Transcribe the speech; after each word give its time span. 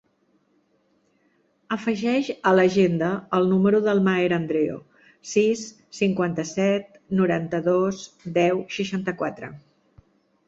Afegeix 1.75 2.29
a 2.51 2.53
l'agenda 2.59 3.09
el 3.39 3.45
número 3.51 3.81
del 3.87 3.99
Maher 4.07 4.31
Andreo: 4.37 4.79
sis, 5.33 5.63
cinquanta-set, 5.97 6.97
noranta-dos, 7.19 7.99
deu, 8.39 8.65
seixanta-quatre. 8.79 9.51